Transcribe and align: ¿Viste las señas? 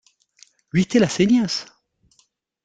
¿Viste 0.73 0.99
las 0.99 1.13
señas? 1.13 1.67